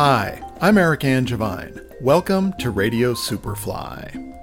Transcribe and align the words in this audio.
Hi, 0.00 0.40
I'm 0.60 0.78
Eric 0.78 1.04
Angevine. 1.04 1.80
Welcome 2.00 2.52
to 2.60 2.70
Radio 2.70 3.14
Superfly. 3.14 4.36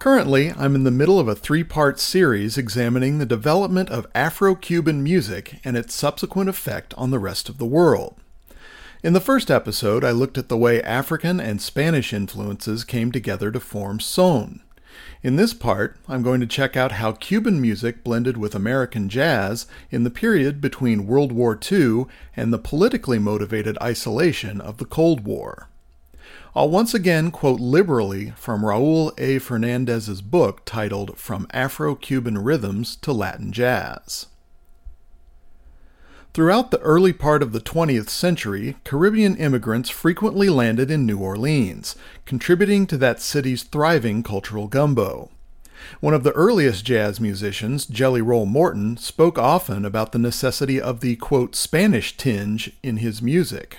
Currently, 0.00 0.52
I'm 0.56 0.74
in 0.74 0.82
the 0.82 0.90
middle 0.90 1.20
of 1.20 1.28
a 1.28 1.36
three 1.36 1.62
part 1.62 2.00
series 2.00 2.58
examining 2.58 3.18
the 3.18 3.26
development 3.26 3.90
of 3.90 4.08
Afro 4.12 4.56
Cuban 4.56 5.04
music 5.04 5.60
and 5.64 5.76
its 5.76 5.94
subsequent 5.94 6.50
effect 6.50 6.92
on 6.94 7.12
the 7.12 7.20
rest 7.20 7.48
of 7.48 7.58
the 7.58 7.64
world. 7.64 8.21
In 9.04 9.14
the 9.14 9.20
first 9.20 9.50
episode, 9.50 10.04
I 10.04 10.12
looked 10.12 10.38
at 10.38 10.48
the 10.48 10.56
way 10.56 10.80
African 10.80 11.40
and 11.40 11.60
Spanish 11.60 12.12
influences 12.12 12.84
came 12.84 13.10
together 13.10 13.50
to 13.50 13.58
form 13.58 13.98
son. 13.98 14.62
In 15.24 15.34
this 15.34 15.52
part, 15.52 15.96
I'm 16.06 16.22
going 16.22 16.38
to 16.38 16.46
check 16.46 16.76
out 16.76 16.92
how 16.92 17.10
Cuban 17.10 17.60
music 17.60 18.04
blended 18.04 18.36
with 18.36 18.54
American 18.54 19.08
jazz 19.08 19.66
in 19.90 20.04
the 20.04 20.10
period 20.10 20.60
between 20.60 21.08
World 21.08 21.32
War 21.32 21.58
II 21.60 22.04
and 22.36 22.52
the 22.52 22.60
politically 22.60 23.18
motivated 23.18 23.76
isolation 23.82 24.60
of 24.60 24.78
the 24.78 24.84
Cold 24.84 25.24
War. 25.24 25.68
I'll 26.54 26.70
once 26.70 26.94
again 26.94 27.32
quote 27.32 27.58
liberally 27.58 28.30
from 28.36 28.62
Raul 28.62 29.18
A. 29.18 29.40
Fernandez's 29.40 30.22
book 30.22 30.62
titled 30.64 31.18
From 31.18 31.48
Afro 31.50 31.96
Cuban 31.96 32.38
Rhythms 32.38 32.94
to 33.02 33.12
Latin 33.12 33.50
Jazz. 33.50 34.26
Throughout 36.34 36.70
the 36.70 36.80
early 36.80 37.12
part 37.12 37.42
of 37.42 37.52
the 37.52 37.60
20th 37.60 38.08
century, 38.08 38.76
Caribbean 38.84 39.36
immigrants 39.36 39.90
frequently 39.90 40.48
landed 40.48 40.90
in 40.90 41.04
New 41.04 41.18
Orleans, 41.18 41.94
contributing 42.24 42.86
to 42.86 42.96
that 42.96 43.20
city's 43.20 43.64
thriving 43.64 44.22
cultural 44.22 44.66
gumbo. 44.66 45.28
One 46.00 46.14
of 46.14 46.22
the 46.22 46.32
earliest 46.32 46.86
jazz 46.86 47.20
musicians, 47.20 47.84
Jelly 47.84 48.22
Roll 48.22 48.46
Morton, 48.46 48.96
spoke 48.96 49.36
often 49.36 49.84
about 49.84 50.12
the 50.12 50.18
necessity 50.18 50.80
of 50.80 51.00
the 51.00 51.16
quote, 51.16 51.54
Spanish 51.54 52.16
tinge 52.16 52.72
in 52.82 52.96
his 52.96 53.20
music. 53.20 53.76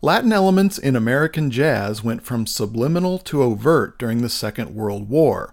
Latin 0.00 0.32
elements 0.32 0.78
in 0.78 0.96
American 0.96 1.50
jazz 1.50 2.02
went 2.02 2.22
from 2.22 2.46
subliminal 2.46 3.18
to 3.18 3.42
overt 3.42 3.98
during 3.98 4.22
the 4.22 4.30
Second 4.30 4.74
World 4.74 5.10
War, 5.10 5.52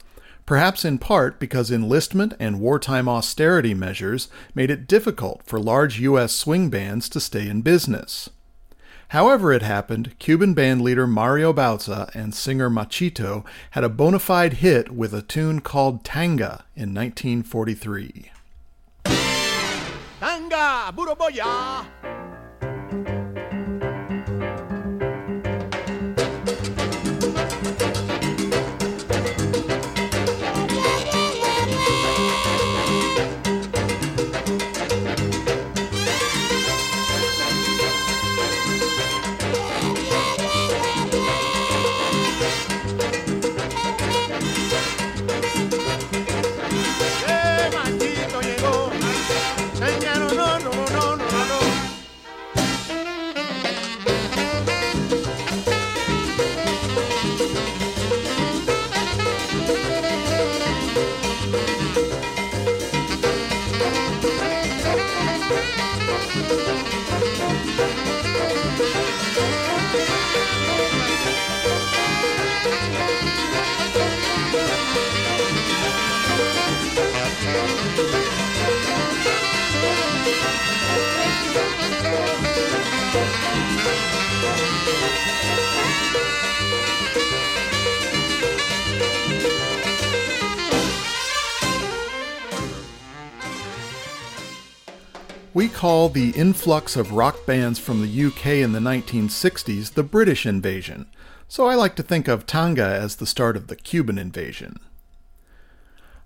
perhaps 0.50 0.84
in 0.84 0.98
part 0.98 1.40
because 1.40 1.70
enlistment 1.70 2.34
and 2.40 2.60
wartime 2.60 3.08
austerity 3.08 3.76
measures 3.76 4.30
made 4.56 4.72
it 4.72 4.88
difficult 4.88 5.44
for 5.46 5.60
large 5.60 6.00
U.S. 6.00 6.34
swing 6.34 6.72
bands 6.72 7.08
to 7.08 7.20
stay 7.20 7.48
in 7.48 7.62
business. 7.62 8.32
However 9.10 9.54
it 9.54 9.62
happened, 9.62 10.18
Cuban 10.18 10.56
bandleader 10.56 11.08
Mario 11.08 11.54
Bauza 11.54 12.10
and 12.16 12.34
singer 12.34 12.68
Machito 12.68 13.46
had 13.72 13.84
a 13.84 13.90
bona 13.90 14.18
fide 14.18 14.54
hit 14.54 14.90
with 14.90 15.14
a 15.14 15.22
tune 15.22 15.62
called 15.62 16.04
Tanga 16.04 16.66
in 16.76 16.96
1943. 16.96 18.32
Tanga, 20.20 20.92
Buroboya! 20.98 22.19
We 95.52 95.68
call 95.68 96.10
the 96.10 96.30
influx 96.32 96.96
of 96.96 97.14
rock 97.14 97.48
bands 97.48 97.80
from 97.80 98.02
the 98.02 98.26
UK 98.26 98.46
in 98.48 98.72
the 98.72 98.80
1960s 98.80 99.94
the 99.94 100.04
British 100.04 100.46
invasion, 100.46 101.08
so 101.48 101.66
I 101.66 101.74
like 101.74 101.96
to 101.96 102.04
think 102.04 102.28
of 102.28 102.46
Tanga 102.46 102.86
as 102.86 103.16
the 103.16 103.26
start 103.26 103.58
of 103.58 103.66
the 103.66 103.76
Cuban 103.76 104.20
invasion. 104.20 104.80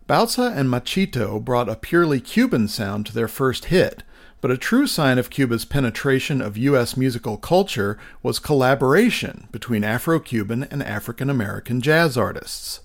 Bauza 0.10 0.54
and 0.54 0.68
Machito 0.70 1.42
brought 1.42 1.70
a 1.70 1.78
purely 1.78 2.20
Cuban 2.20 2.68
sound 2.68 3.06
to 3.06 3.14
their 3.14 3.30
first 3.30 3.66
hit, 3.66 4.04
but 4.42 4.52
a 4.52 4.58
true 4.58 4.88
sign 4.88 5.18
of 5.18 5.30
Cuba's 5.30 5.64
penetration 5.64 6.42
of 6.42 6.58
U.S. 6.58 6.98
musical 6.98 7.38
culture 7.38 7.98
was 8.22 8.40
collaboration 8.40 9.48
between 9.54 9.86
Afro 9.86 10.20
Cuban 10.20 10.64
and 10.64 10.84
African 10.84 11.30
American 11.30 11.80
jazz 11.80 12.18
artists. 12.18 12.82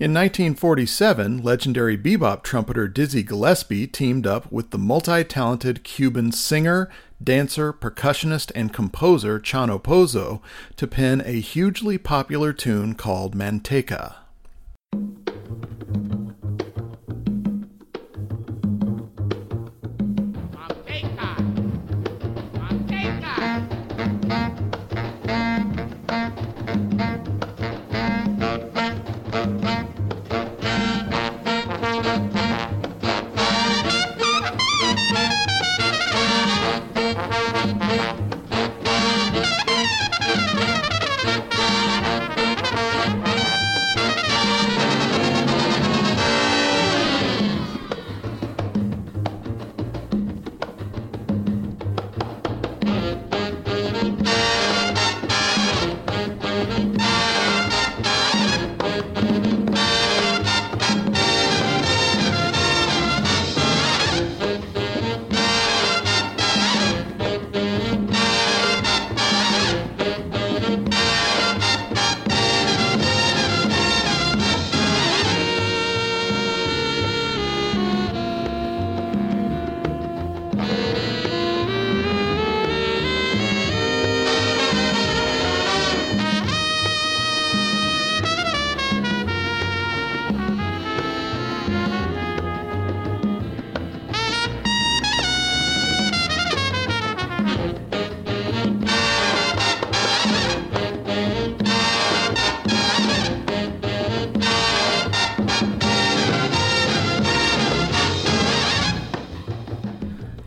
In 0.00 0.14
1947, 0.14 1.42
legendary 1.42 1.98
bebop 1.98 2.42
trumpeter 2.42 2.88
Dizzy 2.88 3.22
Gillespie 3.22 3.86
teamed 3.86 4.26
up 4.26 4.50
with 4.50 4.70
the 4.70 4.78
multi 4.78 5.22
talented 5.24 5.84
Cuban 5.84 6.32
singer, 6.32 6.88
dancer, 7.22 7.70
percussionist, 7.70 8.50
and 8.54 8.72
composer 8.72 9.38
Chano 9.38 9.78
Pozo 9.78 10.40
to 10.76 10.86
pen 10.86 11.20
a 11.26 11.40
hugely 11.40 11.98
popular 11.98 12.54
tune 12.54 12.94
called 12.94 13.36
Manteca. 13.36 14.14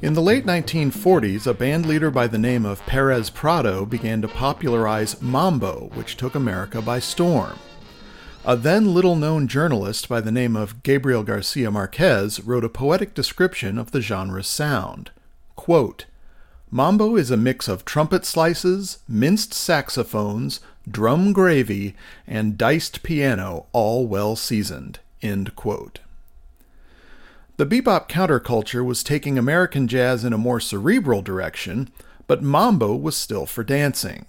In 0.03 0.15
the 0.15 0.21
late 0.21 0.45
1940s, 0.45 1.47
a 1.47 1.53
band 1.53 1.85
leader 1.85 2.11
by 2.11 2.27
the 2.27 2.37
name 2.37 2.65
of 2.65 2.85
Perez 2.85 3.29
Prado 3.29 3.85
began 3.85 4.21
to 4.21 4.27
popularize 4.27 5.21
mambo, 5.21 5.91
which 5.93 6.17
took 6.17 6.35
America 6.35 6.81
by 6.81 6.99
storm. 6.99 7.57
A 8.43 8.57
then 8.57 8.93
little 8.93 9.15
known 9.15 9.47
journalist 9.47 10.09
by 10.09 10.19
the 10.19 10.29
name 10.29 10.57
of 10.57 10.83
Gabriel 10.83 11.23
Garcia 11.23 11.71
Marquez 11.71 12.41
wrote 12.41 12.65
a 12.65 12.69
poetic 12.69 13.13
description 13.13 13.77
of 13.77 13.91
the 13.91 14.01
genre's 14.01 14.45
sound. 14.45 15.09
Quote, 15.55 16.03
Mambo 16.69 17.15
is 17.15 17.31
a 17.31 17.37
mix 17.37 17.69
of 17.69 17.85
trumpet 17.85 18.25
slices, 18.25 18.97
minced 19.07 19.53
saxophones, 19.53 20.59
drum 20.85 21.31
gravy, 21.31 21.95
and 22.27 22.57
diced 22.57 23.03
piano, 23.03 23.67
all 23.71 24.05
well 24.05 24.35
seasoned. 24.35 24.99
End 25.21 25.55
quote. 25.55 26.01
The 27.57 27.67
bebop 27.67 28.09
counterculture 28.09 28.83
was 28.83 29.03
taking 29.03 29.37
American 29.37 29.87
jazz 29.87 30.23
in 30.23 30.33
a 30.33 30.39
more 30.39 30.59
cerebral 30.59 31.21
direction, 31.21 31.91
but 32.25 32.41
mambo 32.41 32.95
was 32.95 33.15
still 33.15 33.45
for 33.45 33.63
dancing. 33.63 34.25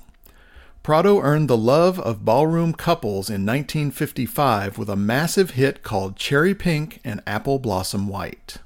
Prado 0.82 1.22
earned 1.22 1.48
the 1.48 1.56
love 1.56 1.98
of 1.98 2.26
ballroom 2.26 2.74
couples 2.74 3.30
in 3.30 3.46
1955 3.46 4.76
with 4.76 4.90
a 4.90 4.96
massive 4.96 5.52
hit 5.52 5.82
called 5.82 6.16
Cherry 6.16 6.54
Pink 6.54 7.00
and 7.02 7.22
Apple 7.26 7.58
Blossom 7.58 8.08
White. 8.08 8.58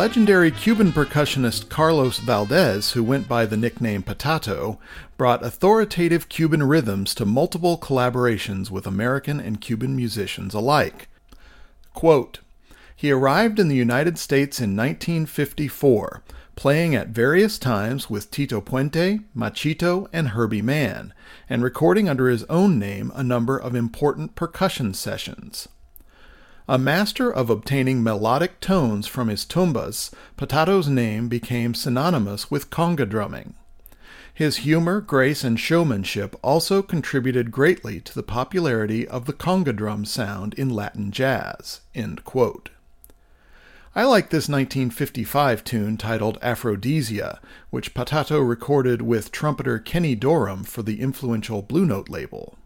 Legendary 0.00 0.50
Cuban 0.50 0.92
percussionist 0.92 1.68
Carlos 1.68 2.20
Valdés, 2.20 2.92
who 2.92 3.04
went 3.04 3.28
by 3.28 3.44
the 3.44 3.58
nickname 3.58 4.02
Patato, 4.02 4.78
brought 5.18 5.44
authoritative 5.44 6.30
Cuban 6.30 6.62
rhythms 6.62 7.14
to 7.14 7.26
multiple 7.26 7.76
collaborations 7.76 8.70
with 8.70 8.86
American 8.86 9.38
and 9.38 9.60
Cuban 9.60 9.94
musicians 9.94 10.54
alike. 10.54 11.08
Quote, 11.92 12.38
he 12.96 13.10
arrived 13.10 13.58
in 13.58 13.68
the 13.68 13.76
United 13.76 14.16
States 14.18 14.58
in 14.58 14.74
1954, 14.74 16.22
playing 16.56 16.94
at 16.94 17.08
various 17.08 17.58
times 17.58 18.08
with 18.08 18.30
Tito 18.30 18.62
Puente, 18.62 19.20
Machito, 19.36 20.08
and 20.14 20.28
Herbie 20.28 20.62
Mann, 20.62 21.12
and 21.46 21.62
recording 21.62 22.08
under 22.08 22.30
his 22.30 22.44
own 22.44 22.78
name 22.78 23.12
a 23.14 23.22
number 23.22 23.58
of 23.58 23.74
important 23.74 24.34
percussion 24.34 24.94
sessions. 24.94 25.68
A 26.70 26.78
master 26.78 27.28
of 27.28 27.50
obtaining 27.50 28.00
melodic 28.00 28.60
tones 28.60 29.08
from 29.08 29.26
his 29.26 29.44
tumbas, 29.44 30.12
Patato's 30.38 30.86
name 30.86 31.26
became 31.26 31.74
synonymous 31.74 32.48
with 32.48 32.70
conga 32.70 33.08
drumming. 33.08 33.54
His 34.32 34.58
humor, 34.58 35.00
grace, 35.00 35.42
and 35.42 35.58
showmanship 35.58 36.36
also 36.42 36.80
contributed 36.80 37.50
greatly 37.50 37.98
to 38.02 38.14
the 38.14 38.22
popularity 38.22 39.08
of 39.08 39.24
the 39.24 39.32
conga 39.32 39.74
drum 39.74 40.04
sound 40.04 40.54
in 40.54 40.70
Latin 40.70 41.10
jazz. 41.10 41.80
I 41.96 42.04
like 44.04 44.30
this 44.30 44.48
1955 44.48 45.64
tune 45.64 45.96
titled 45.96 46.40
Afrodisia, 46.40 47.40
which 47.70 47.94
Patato 47.94 48.48
recorded 48.48 49.02
with 49.02 49.32
trumpeter 49.32 49.80
Kenny 49.80 50.14
Dorham 50.14 50.62
for 50.62 50.82
the 50.82 51.00
influential 51.00 51.62
Blue 51.62 51.84
Note 51.84 52.08
label. 52.08 52.56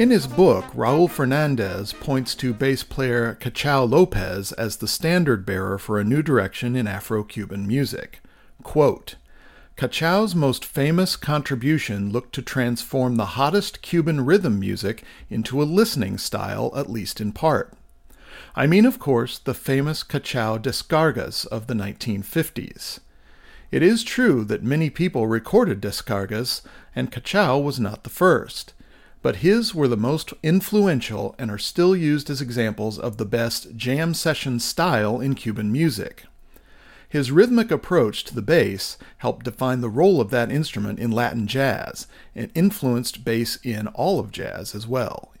In 0.00 0.08
his 0.08 0.26
book, 0.26 0.64
Raul 0.72 1.10
Fernandez 1.10 1.92
points 1.92 2.34
to 2.36 2.54
bass 2.54 2.82
player 2.82 3.36
Cachao 3.38 3.84
Lopez 3.84 4.50
as 4.52 4.78
the 4.78 4.88
standard 4.88 5.44
bearer 5.44 5.76
for 5.76 6.00
a 6.00 6.04
new 6.04 6.22
direction 6.22 6.74
in 6.74 6.86
Afro 6.86 7.22
Cuban 7.22 7.66
music. 7.66 8.22
Quote, 8.62 9.16
Cachao's 9.76 10.34
most 10.34 10.64
famous 10.64 11.16
contribution 11.16 12.10
looked 12.10 12.34
to 12.36 12.40
transform 12.40 13.16
the 13.16 13.36
hottest 13.36 13.82
Cuban 13.82 14.24
rhythm 14.24 14.58
music 14.58 15.04
into 15.28 15.60
a 15.60 15.64
listening 15.64 16.16
style, 16.16 16.72
at 16.74 16.88
least 16.88 17.20
in 17.20 17.30
part. 17.32 17.74
I 18.56 18.66
mean, 18.66 18.86
of 18.86 18.98
course, 18.98 19.38
the 19.38 19.52
famous 19.52 20.02
Cachao 20.02 20.56
descargas 20.56 21.46
of 21.48 21.66
the 21.66 21.74
1950s. 21.74 23.00
It 23.70 23.82
is 23.82 24.02
true 24.02 24.44
that 24.44 24.62
many 24.62 24.88
people 24.88 25.26
recorded 25.26 25.82
descargas, 25.82 26.62
and 26.96 27.12
Cachao 27.12 27.62
was 27.62 27.78
not 27.78 28.04
the 28.04 28.08
first 28.08 28.72
but 29.22 29.36
his 29.36 29.74
were 29.74 29.88
the 29.88 29.96
most 29.96 30.32
influential 30.42 31.34
and 31.38 31.50
are 31.50 31.58
still 31.58 31.94
used 31.94 32.30
as 32.30 32.40
examples 32.40 32.98
of 32.98 33.16
the 33.16 33.24
best 33.24 33.76
jam 33.76 34.14
session 34.14 34.58
style 34.58 35.20
in 35.20 35.34
Cuban 35.34 35.70
music. 35.70 36.24
His 37.08 37.32
rhythmic 37.32 37.70
approach 37.70 38.24
to 38.24 38.34
the 38.34 38.40
bass 38.40 38.96
helped 39.18 39.44
define 39.44 39.80
the 39.80 39.88
role 39.88 40.20
of 40.20 40.30
that 40.30 40.52
instrument 40.52 41.00
in 41.00 41.10
Latin 41.10 41.48
jazz 41.48 42.06
and 42.36 42.52
influenced 42.54 43.24
bass 43.24 43.58
in 43.64 43.88
all 43.88 44.20
of 44.20 44.30
jazz 44.30 44.74
as 44.74 44.86
well. 44.86 45.32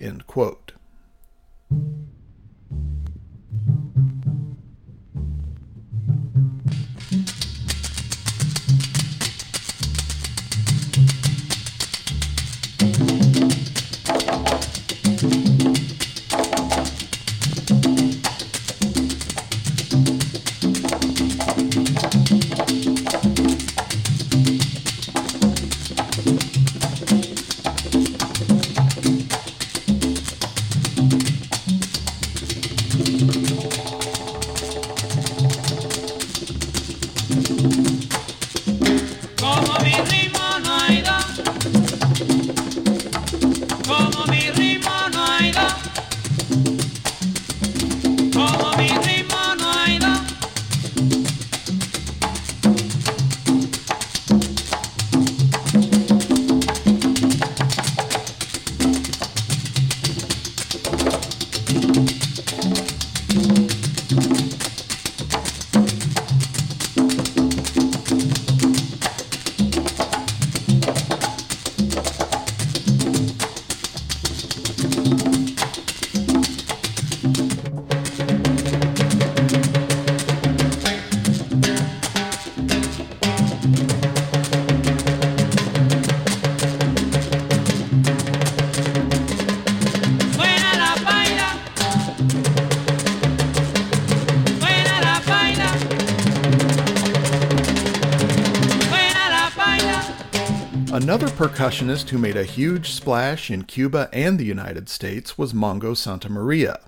Percussionist 101.40 102.10
who 102.10 102.18
made 102.18 102.36
a 102.36 102.44
huge 102.44 102.90
splash 102.90 103.50
in 103.50 103.62
Cuba 103.62 104.10
and 104.12 104.38
the 104.38 104.44
United 104.44 104.90
States 104.90 105.38
was 105.38 105.54
Mongo 105.54 105.96
Santamaria, 105.96 106.78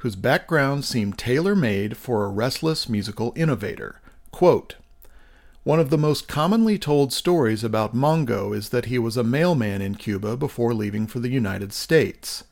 whose 0.00 0.16
background 0.16 0.84
seemed 0.84 1.16
tailor 1.16 1.56
made 1.56 1.96
for 1.96 2.26
a 2.26 2.28
restless 2.28 2.90
musical 2.90 3.32
innovator. 3.34 4.02
Quote, 4.30 4.74
one 5.64 5.80
of 5.80 5.88
the 5.88 5.96
most 5.96 6.28
commonly 6.28 6.78
told 6.78 7.10
stories 7.10 7.64
about 7.64 7.96
Mongo 7.96 8.54
is 8.54 8.68
that 8.68 8.84
he 8.84 8.98
was 8.98 9.16
a 9.16 9.24
mailman 9.24 9.80
in 9.80 9.94
Cuba 9.94 10.36
before 10.36 10.74
leaving 10.74 11.06
for 11.06 11.18
the 11.18 11.30
United 11.30 11.72
States. 11.72 12.44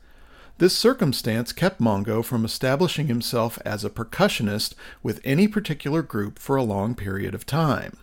This 0.57 0.75
circumstance 0.75 1.53
kept 1.53 1.79
Mongo 1.79 2.25
from 2.25 2.43
establishing 2.43 3.05
himself 3.05 3.59
as 3.63 3.85
a 3.85 3.91
percussionist 3.91 4.73
with 5.03 5.21
any 5.23 5.47
particular 5.47 6.01
group 6.01 6.39
for 6.39 6.55
a 6.55 6.63
long 6.63 6.95
period 6.95 7.35
of 7.35 7.45
time. 7.45 7.97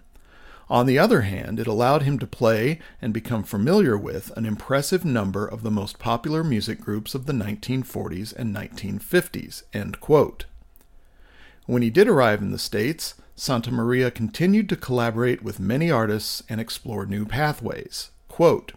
On 0.71 0.85
the 0.85 0.99
other 0.99 1.23
hand, 1.23 1.59
it 1.59 1.67
allowed 1.67 2.03
him 2.03 2.19
to 2.19 2.27
play 2.27 2.79
and 3.01 3.15
become 3.15 3.43
familiar 3.43 3.97
with 3.97 4.37
an 4.37 4.45
impressive 4.45 5.03
number 5.03 5.47
of 5.47 5.63
the 5.63 5.71
most 5.71 5.99
popular 5.99 6.45
music 6.45 6.81
groups 6.81 7.15
of 7.15 7.25
the 7.25 7.33
1940s 7.33 8.35
and 8.37 8.55
1950s. 8.55 9.63
When 11.65 11.83
he 11.83 11.91
did 11.91 12.09
arrive 12.09 12.43
in 12.43 12.51
the 12.51 12.59
States, 12.59 13.15
Santamaria 13.35 14.11
continued 14.11 14.69
to 14.69 14.77
collaborate 14.77 15.43
with 15.43 15.61
many 15.61 15.91
artists 15.91 16.43
and 16.49 16.61
explore 16.61 17.07
new 17.07 17.25
pathways. 17.25 18.11
Quote, 18.29 18.73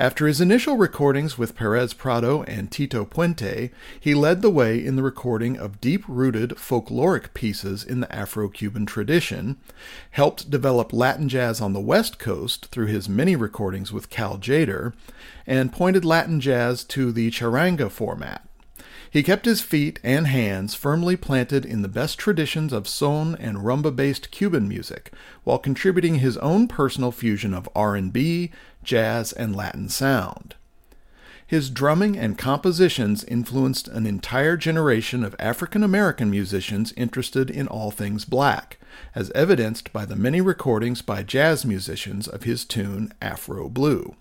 after 0.00 0.26
his 0.26 0.40
initial 0.40 0.78
recordings 0.78 1.36
with 1.36 1.54
Perez 1.54 1.92
Prado 1.92 2.42
and 2.44 2.72
Tito 2.72 3.04
Puente, 3.04 3.68
he 4.00 4.14
led 4.14 4.40
the 4.40 4.48
way 4.48 4.82
in 4.82 4.96
the 4.96 5.02
recording 5.02 5.58
of 5.58 5.78
deep 5.78 6.02
rooted 6.08 6.52
folkloric 6.52 7.34
pieces 7.34 7.84
in 7.84 8.00
the 8.00 8.10
Afro 8.10 8.48
Cuban 8.48 8.86
tradition, 8.86 9.58
helped 10.12 10.50
develop 10.50 10.94
Latin 10.94 11.28
jazz 11.28 11.60
on 11.60 11.74
the 11.74 11.80
West 11.80 12.18
Coast 12.18 12.68
through 12.68 12.86
his 12.86 13.10
many 13.10 13.36
recordings 13.36 13.92
with 13.92 14.08
Cal 14.08 14.38
Tjader, 14.38 14.94
and 15.46 15.70
pointed 15.70 16.06
Latin 16.06 16.40
jazz 16.40 16.82
to 16.84 17.12
the 17.12 17.30
charanga 17.30 17.90
format. 17.90 18.48
He 19.10 19.24
kept 19.24 19.44
his 19.44 19.60
feet 19.60 19.98
and 20.04 20.28
hands 20.28 20.76
firmly 20.76 21.16
planted 21.16 21.66
in 21.66 21.82
the 21.82 21.88
best 21.88 22.16
traditions 22.16 22.72
of 22.72 22.86
son 22.86 23.36
and 23.40 23.58
rumba-based 23.58 24.30
Cuban 24.30 24.68
music, 24.68 25.12
while 25.42 25.58
contributing 25.58 26.16
his 26.16 26.36
own 26.38 26.68
personal 26.68 27.10
fusion 27.10 27.52
of 27.52 27.68
R&B, 27.74 28.52
jazz, 28.84 29.32
and 29.32 29.54
Latin 29.56 29.88
sound. 29.88 30.54
His 31.44 31.68
drumming 31.68 32.16
and 32.16 32.38
compositions 32.38 33.24
influenced 33.24 33.88
an 33.88 34.06
entire 34.06 34.56
generation 34.56 35.24
of 35.24 35.34
African 35.40 35.82
American 35.82 36.30
musicians 36.30 36.92
interested 36.96 37.50
in 37.50 37.66
all 37.66 37.90
things 37.90 38.24
black, 38.24 38.78
as 39.16 39.32
evidenced 39.32 39.92
by 39.92 40.04
the 40.04 40.14
many 40.14 40.40
recordings 40.40 41.02
by 41.02 41.24
jazz 41.24 41.64
musicians 41.64 42.28
of 42.28 42.44
his 42.44 42.64
tune 42.64 43.12
Afro 43.20 43.68
Blue. 43.68 44.14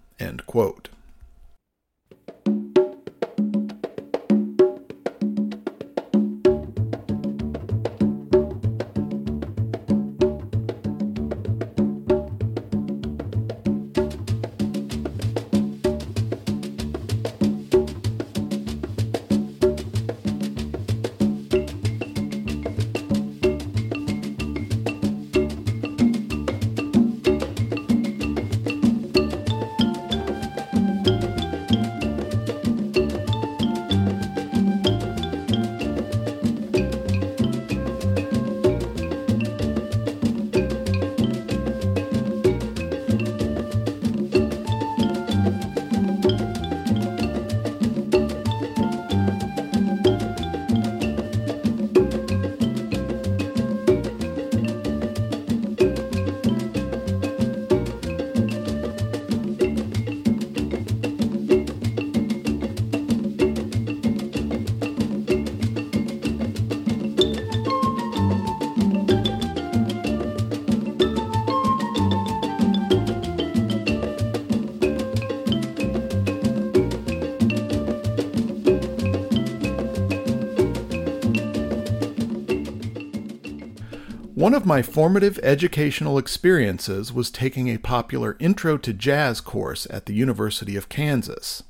One 84.39 84.53
of 84.53 84.65
my 84.65 84.81
formative 84.81 85.37
educational 85.43 86.17
experiences 86.17 87.11
was 87.11 87.29
taking 87.29 87.67
a 87.67 87.77
popular 87.77 88.37
Intro 88.39 88.77
to 88.77 88.93
Jazz 88.93 89.41
course 89.41 89.85
at 89.89 90.05
the 90.05 90.13
University 90.13 90.77
of 90.77 90.87
Kansas. 90.87 91.61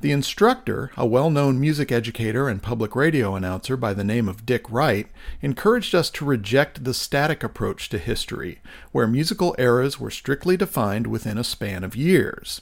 The 0.00 0.12
instructor, 0.12 0.92
a 0.96 1.04
well 1.04 1.28
known 1.28 1.58
music 1.58 1.90
educator 1.90 2.48
and 2.48 2.62
public 2.62 2.94
radio 2.94 3.34
announcer 3.34 3.76
by 3.76 3.94
the 3.94 4.04
name 4.04 4.28
of 4.28 4.46
Dick 4.46 4.62
Wright, 4.70 5.08
encouraged 5.40 5.92
us 5.92 6.08
to 6.10 6.24
reject 6.24 6.84
the 6.84 6.94
static 6.94 7.42
approach 7.42 7.88
to 7.88 7.98
history, 7.98 8.60
where 8.92 9.08
musical 9.08 9.56
eras 9.58 9.98
were 9.98 10.08
strictly 10.12 10.56
defined 10.56 11.08
within 11.08 11.36
a 11.36 11.42
span 11.42 11.82
of 11.82 11.96
years. 11.96 12.60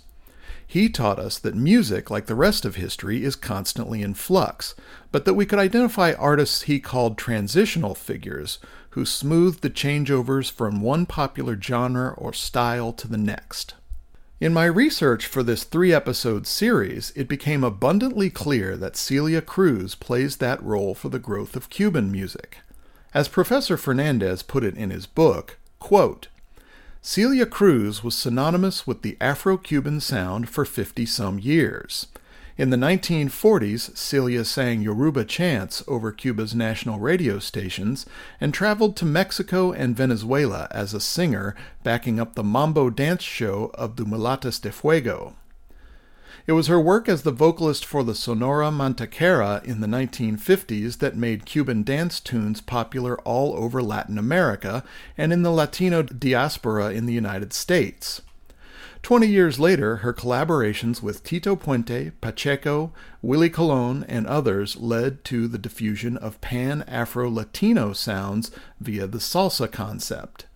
He 0.66 0.88
taught 0.88 1.18
us 1.18 1.38
that 1.40 1.56
music, 1.56 2.10
like 2.10 2.26
the 2.26 2.36
rest 2.36 2.64
of 2.64 2.76
history, 2.76 3.24
is 3.24 3.34
constantly 3.34 4.02
in 4.02 4.14
flux, 4.14 4.76
but 5.10 5.24
that 5.24 5.34
we 5.34 5.44
could 5.44 5.58
identify 5.58 6.12
artists 6.12 6.62
he 6.62 6.78
called 6.78 7.18
transitional 7.18 7.96
figures, 7.96 8.60
who 8.90 9.04
smoothed 9.04 9.62
the 9.62 9.70
changeovers 9.70 10.50
from 10.50 10.80
one 10.80 11.06
popular 11.06 11.60
genre 11.60 12.14
or 12.16 12.32
style 12.32 12.92
to 12.92 13.06
the 13.06 13.18
next. 13.18 13.74
In 14.40 14.54
my 14.54 14.64
research 14.64 15.26
for 15.26 15.42
this 15.42 15.64
three 15.64 15.92
episode 15.92 16.46
series, 16.46 17.12
it 17.14 17.28
became 17.28 17.62
abundantly 17.62 18.30
clear 18.30 18.76
that 18.76 18.96
Celia 18.96 19.42
Cruz 19.42 19.94
plays 19.94 20.38
that 20.38 20.62
role 20.62 20.94
for 20.94 21.10
the 21.10 21.18
growth 21.18 21.56
of 21.56 21.68
Cuban 21.68 22.10
music. 22.10 22.58
As 23.12 23.28
Professor 23.28 23.76
Fernandez 23.76 24.42
put 24.42 24.64
it 24.64 24.76
in 24.76 24.90
his 24.90 25.06
book, 25.06 25.58
quote, 25.78 26.28
Celia 27.02 27.46
Cruz 27.46 28.04
was 28.04 28.14
synonymous 28.14 28.86
with 28.86 29.02
the 29.02 29.16
Afro 29.20 29.56
Cuban 29.56 30.00
sound 30.00 30.48
for 30.48 30.64
50 30.64 31.04
some 31.06 31.38
years. 31.38 32.06
In 32.60 32.68
the 32.68 32.76
1940s, 32.76 33.96
Celia 33.96 34.44
sang 34.44 34.82
Yoruba 34.82 35.24
chants 35.24 35.82
over 35.88 36.12
Cuba's 36.12 36.54
national 36.54 36.98
radio 36.98 37.38
stations 37.38 38.04
and 38.38 38.52
traveled 38.52 38.98
to 38.98 39.06
Mexico 39.06 39.72
and 39.72 39.96
Venezuela 39.96 40.68
as 40.70 40.92
a 40.92 41.00
singer, 41.00 41.56
backing 41.82 42.20
up 42.20 42.34
the 42.34 42.44
mambo 42.44 42.90
dance 42.90 43.22
show 43.22 43.70
of 43.72 43.96
the 43.96 44.04
Mulatas 44.04 44.60
de 44.60 44.70
Fuego. 44.70 45.36
It 46.46 46.52
was 46.52 46.66
her 46.66 46.78
work 46.78 47.08
as 47.08 47.22
the 47.22 47.32
vocalist 47.32 47.86
for 47.86 48.04
the 48.04 48.14
Sonora 48.14 48.70
Matancera 48.70 49.64
in 49.64 49.80
the 49.80 49.86
1950s 49.86 50.98
that 50.98 51.16
made 51.16 51.46
Cuban 51.46 51.82
dance 51.82 52.20
tunes 52.20 52.60
popular 52.60 53.18
all 53.22 53.54
over 53.56 53.82
Latin 53.82 54.18
America 54.18 54.84
and 55.16 55.32
in 55.32 55.40
the 55.40 55.50
Latino 55.50 56.02
diaspora 56.02 56.90
in 56.90 57.06
the 57.06 57.14
United 57.14 57.54
States. 57.54 58.20
Twenty 59.02 59.26
years 59.26 59.58
later, 59.58 59.96
her 59.96 60.12
collaborations 60.12 61.02
with 61.02 61.24
Tito 61.24 61.56
Puente, 61.56 62.12
Pacheco, 62.20 62.92
Willie 63.22 63.50
Colon, 63.50 64.04
and 64.04 64.26
others 64.26 64.76
led 64.76 65.24
to 65.24 65.48
the 65.48 65.58
diffusion 65.58 66.16
of 66.16 66.40
pan 66.40 66.84
Afro 66.86 67.30
Latino 67.30 67.92
sounds 67.92 68.50
via 68.78 69.06
the 69.06 69.18
salsa 69.18 69.70
concept. 69.70 70.46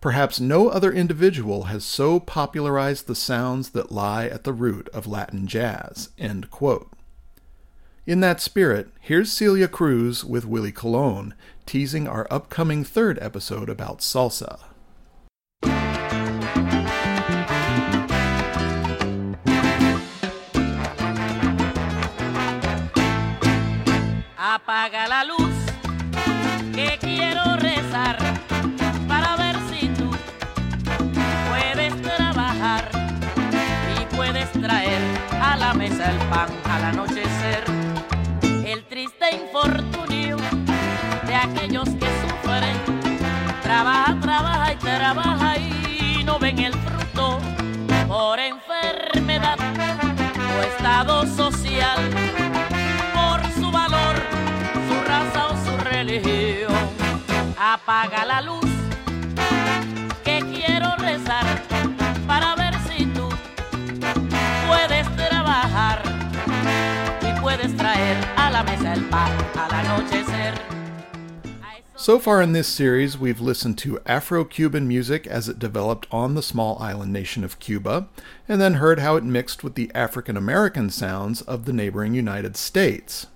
Perhaps 0.00 0.40
no 0.40 0.68
other 0.68 0.92
individual 0.92 1.64
has 1.64 1.84
so 1.84 2.20
popularized 2.20 3.06
the 3.06 3.14
sounds 3.14 3.70
that 3.70 3.90
lie 3.90 4.26
at 4.26 4.44
the 4.44 4.52
root 4.52 4.88
of 4.92 5.06
Latin 5.06 5.46
jazz. 5.46 6.10
In 6.18 6.44
that 8.20 8.40
spirit, 8.40 8.88
here's 9.00 9.32
Celia 9.32 9.68
Cruz 9.68 10.24
with 10.24 10.44
Willie 10.44 10.70
Colon, 10.70 11.34
teasing 11.64 12.06
our 12.06 12.26
upcoming 12.30 12.84
third 12.84 13.18
episode 13.22 13.70
about 13.70 14.00
salsa. 14.00 14.58
Apaga 24.68 25.06
la 25.06 25.22
luz, 25.22 25.54
que 26.74 26.98
quiero 27.00 27.54
rezar 27.54 28.18
traer 34.60 35.02
a 35.40 35.56
la 35.56 35.74
mesa 35.74 36.10
el 36.10 36.18
pan 36.28 36.48
al 36.64 36.84
anochecer. 36.84 37.64
El 38.64 38.84
triste 38.86 39.26
infortunio 39.32 40.36
de 41.26 41.34
aquellos 41.34 41.88
que 41.90 42.08
sufren, 42.22 42.76
trabaja, 43.62 44.18
trabaja 44.20 44.72
y 44.72 44.76
trabaja 44.76 45.58
y 45.58 46.24
no 46.24 46.38
ven 46.38 46.58
el 46.58 46.72
fruto 46.72 47.38
por 48.08 48.38
enfermedad 48.38 49.58
o 50.58 50.62
estado 50.62 51.26
social, 51.26 51.98
Apaga 57.76 58.24
la 58.24 58.40
luz 58.40 58.70
que 60.24 60.40
quiero 60.40 60.96
rezar 60.96 61.44
para 62.26 62.56
ver 62.56 62.72
si 62.88 63.04
tú 63.04 63.28
puedes 64.66 65.06
trabajar 65.14 66.02
y 67.20 67.38
puedes 67.42 67.76
traer 67.76 68.16
a 68.38 68.50
la 68.50 68.62
mesa 68.62 68.94
el 68.94 69.04
pan 69.10 69.30
al 69.58 69.70
anochecer. 69.70 70.54
So 71.96 72.18
far 72.18 72.40
in 72.40 72.52
this 72.52 72.66
series, 72.66 73.18
we've 73.18 73.42
listened 73.42 73.76
to 73.78 74.00
Afro 74.06 74.44
Cuban 74.46 74.88
music 74.88 75.26
as 75.26 75.46
it 75.46 75.58
developed 75.58 76.06
on 76.10 76.34
the 76.34 76.42
small 76.42 76.78
island 76.80 77.12
nation 77.12 77.44
of 77.44 77.58
Cuba, 77.58 78.08
and 78.48 78.58
then 78.58 78.74
heard 78.74 79.00
how 79.00 79.16
it 79.16 79.24
mixed 79.24 79.62
with 79.62 79.74
the 79.74 79.90
African 79.94 80.38
American 80.38 80.88
sounds 80.88 81.42
of 81.42 81.66
the 81.66 81.74
neighboring 81.74 82.14
United 82.14 82.56
States. 82.56 83.26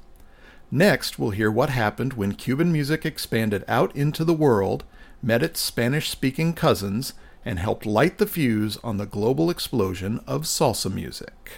Next, 0.70 1.18
we'll 1.18 1.30
hear 1.30 1.50
what 1.50 1.70
happened 1.70 2.12
when 2.12 2.34
Cuban 2.34 2.70
music 2.70 3.04
expanded 3.04 3.64
out 3.66 3.94
into 3.96 4.24
the 4.24 4.32
world, 4.32 4.84
met 5.20 5.42
its 5.42 5.60
Spanish 5.60 6.08
speaking 6.08 6.52
cousins, 6.52 7.12
and 7.44 7.58
helped 7.58 7.86
light 7.86 8.18
the 8.18 8.26
fuse 8.26 8.76
on 8.84 8.96
the 8.96 9.06
global 9.06 9.50
explosion 9.50 10.20
of 10.26 10.42
salsa 10.42 10.92
music. 10.92 11.52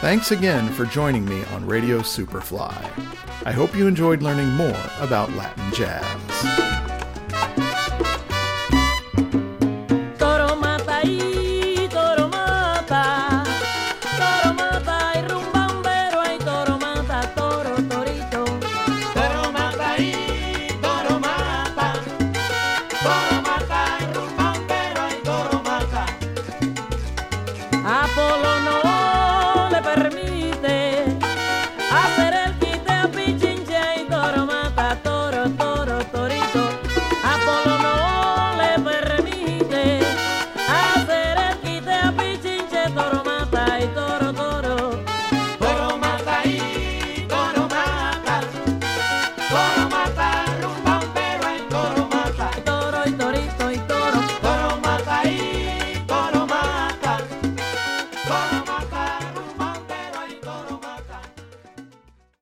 Thanks 0.00 0.30
again 0.30 0.72
for 0.72 0.86
joining 0.86 1.24
me 1.24 1.44
on 1.46 1.66
Radio 1.66 1.98
Superfly. 1.98 2.72
I 3.44 3.52
hope 3.52 3.74
you 3.74 3.86
enjoyed 3.86 4.22
learning 4.22 4.50
more 4.50 4.80
about 5.00 5.32
Latin 5.32 5.72
jazz. 5.72 6.79